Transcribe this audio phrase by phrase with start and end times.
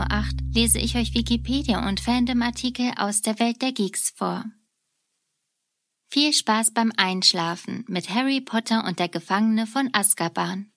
[0.00, 4.44] 18.08 Uhr lese ich euch Wikipedia und Fandom-Artikel aus der Welt der Geeks vor.
[6.10, 10.72] Viel Spaß beim Einschlafen mit Harry Potter und der Gefangene von Azkaban.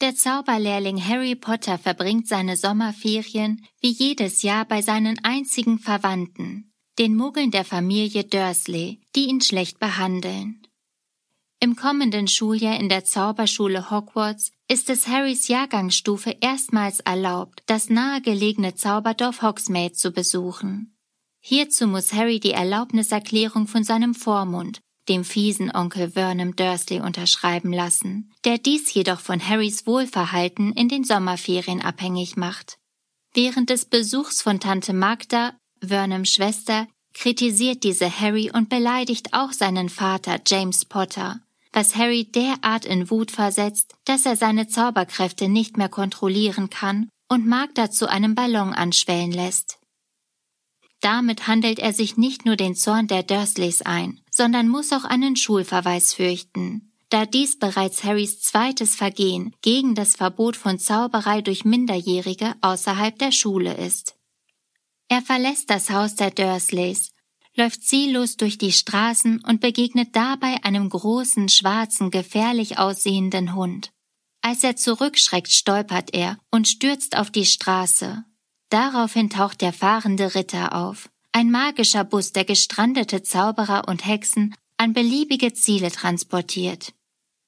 [0.00, 7.16] Der Zauberlehrling Harry Potter verbringt seine Sommerferien wie jedes Jahr bei seinen einzigen Verwandten, den
[7.16, 10.63] Muggeln der Familie Dursley, die ihn schlecht behandeln.
[11.64, 18.74] Im kommenden Schuljahr in der Zauberschule Hogwarts ist es Harrys Jahrgangsstufe erstmals erlaubt, das nahegelegene
[18.74, 20.94] Zauberdorf Hogsmeade zu besuchen.
[21.40, 28.30] Hierzu muss Harry die Erlaubniserklärung von seinem Vormund, dem fiesen Onkel Vernon Dursley unterschreiben lassen,
[28.44, 32.76] der dies jedoch von Harrys Wohlverhalten in den Sommerferien abhängig macht.
[33.32, 39.88] Während des Besuchs von Tante Magda, Vernons Schwester, kritisiert diese Harry und beleidigt auch seinen
[39.88, 41.40] Vater James Potter,
[41.74, 47.46] was Harry derart in Wut versetzt, dass er seine Zauberkräfte nicht mehr kontrollieren kann und
[47.46, 49.78] Magda zu einem Ballon anschwellen lässt.
[51.00, 55.36] Damit handelt er sich nicht nur den Zorn der Dursleys ein, sondern muss auch einen
[55.36, 62.54] Schulverweis fürchten, da dies bereits Harrys zweites Vergehen gegen das Verbot von Zauberei durch Minderjährige
[62.60, 64.16] außerhalb der Schule ist.
[65.08, 67.10] Er verlässt das Haus der Dursleys,
[67.56, 73.92] läuft ziellos durch die Straßen und begegnet dabei einem großen, schwarzen, gefährlich aussehenden Hund.
[74.42, 78.24] Als er zurückschreckt, stolpert er und stürzt auf die Straße.
[78.68, 81.08] Daraufhin taucht der fahrende Ritter auf.
[81.32, 86.92] Ein magischer Bus, der gestrandete Zauberer und Hexen an beliebige Ziele transportiert.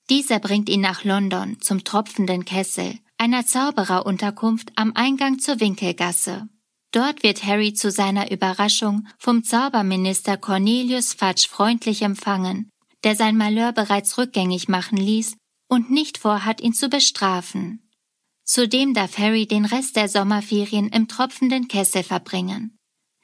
[0.08, 6.48] Dieser bringt ihn nach London zum tropfenden Kessel, einer Zaubererunterkunft am Eingang zur Winkelgasse.
[6.92, 12.70] Dort wird Harry zu seiner Überraschung vom Zauberminister Cornelius Fudge freundlich empfangen,
[13.04, 15.36] der sein Malheur bereits rückgängig machen ließ
[15.68, 17.90] und nicht vorhat, ihn zu bestrafen.
[18.44, 22.78] Zudem darf Harry den Rest der Sommerferien im tropfenden Kessel verbringen.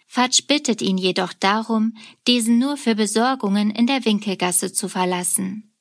[0.06, 5.75] Fudge bittet ihn jedoch darum, diesen nur für Besorgungen in der Winkelgasse zu verlassen.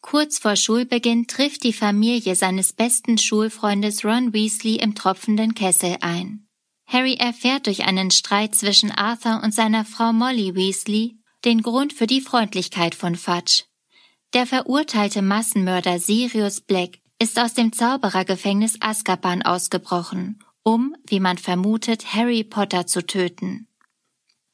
[0.00, 6.43] Kurz vor Schulbeginn trifft die Familie seines besten Schulfreundes Ron Weasley im tropfenden Kessel ein.
[6.86, 12.06] Harry erfährt durch einen Streit zwischen Arthur und seiner Frau Molly Weasley den Grund für
[12.06, 13.64] die Freundlichkeit von Fudge.
[14.32, 22.14] Der verurteilte Massenmörder Sirius Black ist aus dem Zauberergefängnis Azkaban ausgebrochen, um, wie man vermutet,
[22.14, 23.68] Harry Potter zu töten.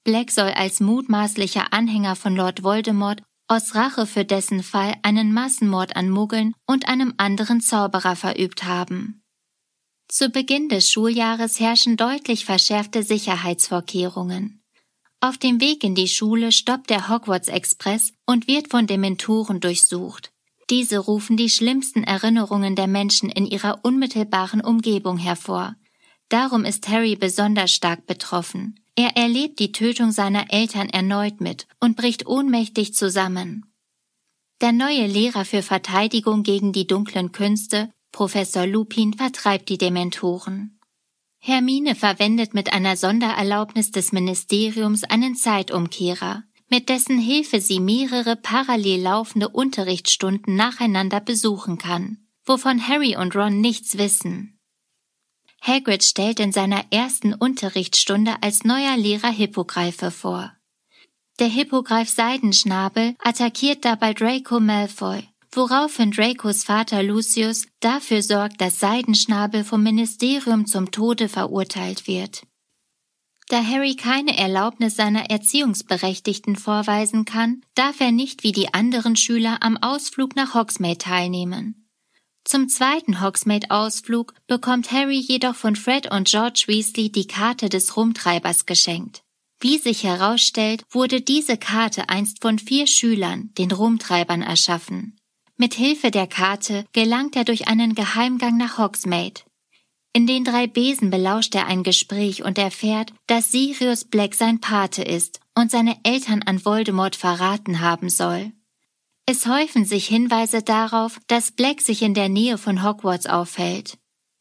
[0.04, 5.96] Black soll als mutmaßlicher Anhänger von Lord Voldemort aus Rache für dessen Fall einen Massenmord
[5.96, 9.19] an Muggeln und einem anderen Zauberer verübt haben.
[10.12, 14.60] Zu Beginn des Schuljahres herrschen deutlich verschärfte Sicherheitsvorkehrungen.
[15.20, 20.32] Auf dem Weg in die Schule stoppt der Hogwarts Express und wird von Dementoren durchsucht.
[20.68, 25.76] Diese rufen die schlimmsten Erinnerungen der Menschen in ihrer unmittelbaren Umgebung hervor.
[26.28, 28.80] Darum ist Harry besonders stark betroffen.
[28.96, 33.72] Er erlebt die Tötung seiner Eltern erneut mit und bricht ohnmächtig zusammen.
[34.60, 40.78] Der neue Lehrer für Verteidigung gegen die dunklen Künste, Professor Lupin, vertreibt die Dementoren.
[41.38, 49.02] Hermine verwendet mit einer Sondererlaubnis des Ministeriums einen Zeitumkehrer mit dessen Hilfe sie mehrere parallel
[49.02, 54.56] laufende Unterrichtsstunden nacheinander besuchen kann, wovon Harry und Ron nichts wissen.
[55.60, 60.52] Hagrid stellt in seiner ersten Unterrichtsstunde als neuer Lehrer Hippogreife vor.
[61.40, 69.64] Der Hippogreif Seidenschnabel attackiert dabei Draco Malfoy, woraufhin Dracos Vater Lucius dafür sorgt, dass Seidenschnabel
[69.64, 72.42] vom Ministerium zum Tode verurteilt wird.
[73.48, 79.58] Da Harry keine Erlaubnis seiner Erziehungsberechtigten vorweisen kann, darf er nicht wie die anderen Schüler
[79.60, 81.88] am Ausflug nach Hogsmeade teilnehmen.
[82.44, 88.66] Zum zweiten Hogsmeade-Ausflug bekommt Harry jedoch von Fred und George Weasley die Karte des Rumtreibers
[88.66, 89.22] geschenkt.
[89.60, 95.19] Wie sich herausstellt, wurde diese Karte einst von vier Schülern, den Rumtreibern, erschaffen.
[95.60, 99.42] Mit Hilfe der Karte gelangt er durch einen Geheimgang nach Hogsmeade.
[100.14, 105.02] In den drei Besen belauscht er ein Gespräch und erfährt, dass Sirius Black sein Pate
[105.02, 108.52] ist und seine Eltern an Voldemort verraten haben soll.
[109.26, 113.98] Es häufen sich Hinweise darauf, dass Black sich in der Nähe von Hogwarts aufhält.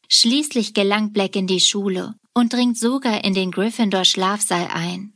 [0.08, 5.12] Schließlich gelangt Black in die Schule und dringt sogar in den Gryffindor Schlafsaal ein.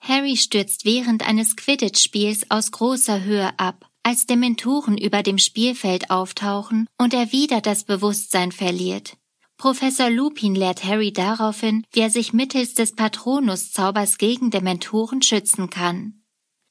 [0.00, 6.86] Harry stürzt während eines Quidditch-Spiels aus großer Höhe ab, als Dementoren über dem Spielfeld auftauchen
[6.98, 9.16] und er wieder das Bewusstsein verliert.
[9.56, 16.22] Professor Lupin lehrt Harry daraufhin, wie er sich mittels des Patronus-Zaubers gegen Dementoren schützen kann.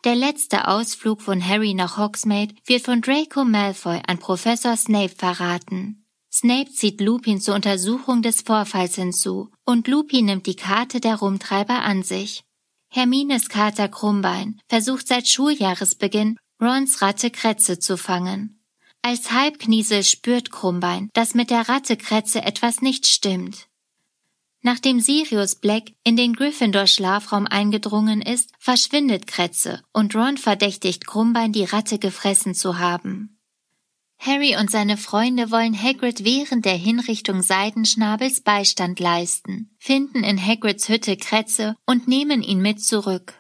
[0.03, 6.06] Der letzte Ausflug von Harry nach Hogsmeade wird von Draco Malfoy an Professor Snape verraten.
[6.31, 11.83] Snape zieht Lupin zur Untersuchung des Vorfalls hinzu und Lupin nimmt die Karte der Rumtreiber
[11.83, 12.44] an sich.
[12.89, 18.63] Hermines Kater Krummbein versucht seit Schuljahresbeginn Rons Ratte Kretze zu fangen.
[19.01, 23.68] Als Halbkniesel spürt Krummbein, dass mit der Ratte Kretze etwas nicht stimmt.
[24.62, 31.65] Nachdem Sirius Black in den Gryffindor-Schlafraum eingedrungen ist, verschwindet Kretze und Ron verdächtigt Krummbein, die
[31.65, 33.38] Ratte gefressen zu haben.
[34.18, 40.88] Harry und seine Freunde wollen Hagrid während der Hinrichtung Seidenschnabels Beistand leisten, finden in Hagrids
[40.88, 43.33] Hütte Kretze und nehmen ihn mit zurück.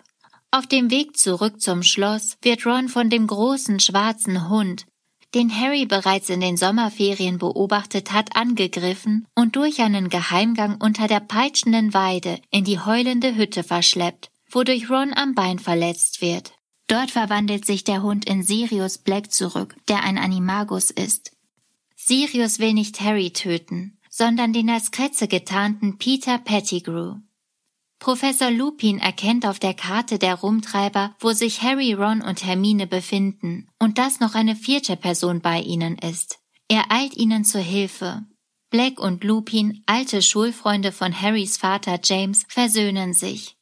[0.53, 4.85] Auf dem Weg zurück zum Schloss wird Ron von dem großen schwarzen Hund,
[5.33, 11.21] den Harry bereits in den Sommerferien beobachtet hat, angegriffen und durch einen Geheimgang unter der
[11.21, 16.53] peitschenden Weide in die heulende Hütte verschleppt, wodurch Ron am Bein verletzt wird.
[16.85, 21.31] Dort verwandelt sich der Hund in Sirius Black zurück, der ein Animagus ist.
[21.95, 27.15] Sirius will nicht Harry töten, sondern den als Kretze getarnten Peter Pettigrew.
[28.03, 33.69] Professor Lupin erkennt auf der Karte der Rumtreiber, wo sich Harry, Ron und Hermine befinden
[33.79, 36.39] und dass noch eine vierte Person bei ihnen ist.
[36.67, 38.25] Er eilt ihnen zur Hilfe.
[38.69, 43.55] Black und Lupin, alte Schulfreunde von Harrys Vater James, versöhnen sich.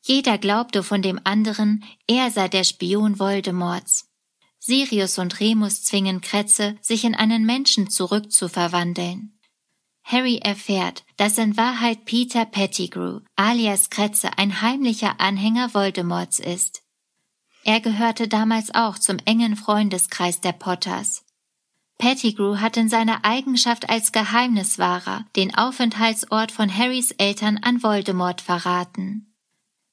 [0.00, 4.08] Jeder glaubte von dem anderen, er sei der Spion Voldemorts.
[4.58, 9.31] Sirius und Remus zwingen Kretze, sich in einen Menschen zurückzuverwandeln.
[10.02, 16.82] Harry erfährt, dass in Wahrheit Peter Pettigrew alias Kretze ein heimlicher Anhänger Voldemorts ist.
[17.64, 21.24] Er gehörte damals auch zum engen Freundeskreis der Potters.
[21.98, 29.32] Pettigrew hat in seiner Eigenschaft als Geheimniswahrer den Aufenthaltsort von Harrys Eltern an Voldemort verraten.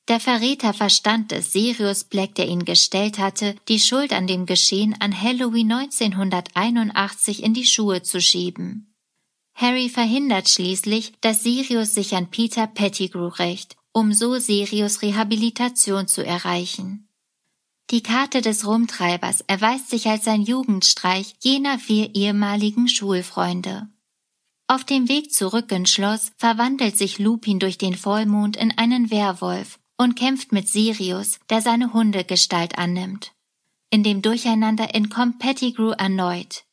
[0.08, 4.96] Der Verräter verstand es Sirius Black, der ihn gestellt hatte, die Schuld an dem Geschehen
[5.00, 8.89] an Halloween 1981 in die Schuhe zu schieben.
[9.60, 16.26] Harry verhindert schließlich, dass Sirius sich an Peter Pettigrew rächt, um so Sirius Rehabilitation zu
[16.26, 17.10] erreichen.
[17.90, 23.90] Die Karte des Rumtreibers erweist sich als ein Jugendstreich jener vier ehemaligen Schulfreunde.
[24.68, 29.80] Auf dem Weg zurück ins Schloss verwandelt sich Lupin durch den Vollmond in einen Werwolf
[29.98, 33.34] und kämpft mit Sirius, der seine Hundegestalt annimmt.
[33.90, 36.64] In dem Durcheinander entkommt Pettigrew erneut.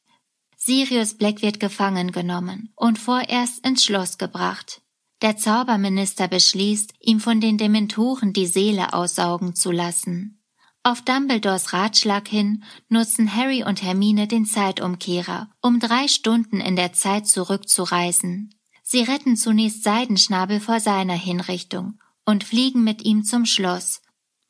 [0.67, 4.83] Sirius Black wird gefangen genommen und vorerst ins Schloss gebracht.
[5.23, 10.43] Der Zauberminister beschließt, ihm von den Dementoren die Seele aussaugen zu lassen.
[10.83, 16.93] Auf Dumbledores Ratschlag hin nutzen Harry und Hermine den Zeitumkehrer, um drei Stunden in der
[16.93, 18.53] Zeit zurückzureisen.
[18.83, 24.03] Sie retten zunächst Seidenschnabel vor seiner Hinrichtung und fliegen mit ihm zum Schloss,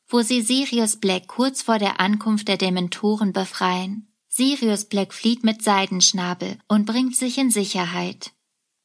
[0.07, 4.07] wo sie Sirius Black kurz vor der Ankunft der Dementoren befreien.
[4.37, 8.33] Sirius Black flieht mit Seidenschnabel und bringt sich in Sicherheit.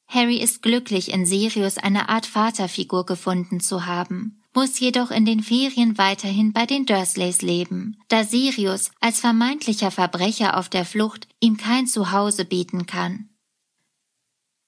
[0.08, 5.42] Harry ist glücklich, in Sirius eine Art Vaterfigur gefunden zu haben, muss jedoch in den
[5.42, 11.58] Ferien weiterhin bei den Dursleys leben, da Sirius als vermeintlicher Verbrecher auf der Flucht ihm
[11.58, 13.28] kein Zuhause bieten kann.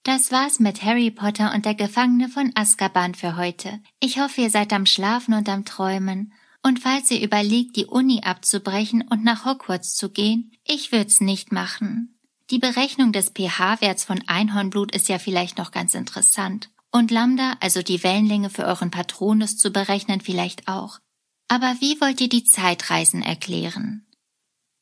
[0.02, 3.81] Das war's mit Harry Potter und der Gefangene von Azkaban für heute.
[4.00, 6.34] Ich hoffe, ihr seid am Schlafen und am Träumen
[6.65, 11.53] und falls ihr überlegt, die Uni abzubrechen und nach Hogwarts zu gehen, ich würd's nicht
[11.53, 12.19] machen.
[12.51, 16.71] Die Berechnung des pH-Werts von Einhornblut ist ja vielleicht noch ganz interessant.
[16.91, 21.01] Und Lambda, also die Wellenlänge für euren Patronus zu berechnen, vielleicht auch.
[21.49, 24.06] Aber wie wollt ihr die Zeitreisen erklären?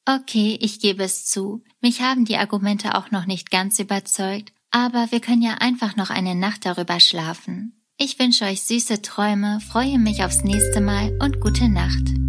[0.04, 1.64] Okay, ich gebe es zu.
[1.80, 6.10] Mich haben die Argumente auch noch nicht ganz überzeugt, aber wir können ja einfach noch
[6.10, 7.81] eine Nacht darüber schlafen.
[8.04, 12.21] Ich wünsche euch süße Träume, freue mich aufs nächste Mal und gute Nacht.